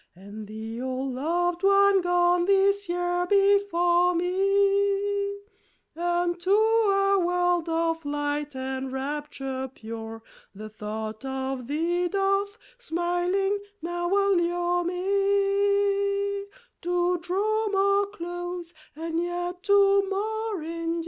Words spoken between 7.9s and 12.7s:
light and rapture pure; The thought of thee doth,